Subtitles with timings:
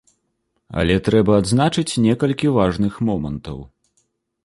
[0.83, 3.65] Але трэба адзначыць некалькі важных момантаў.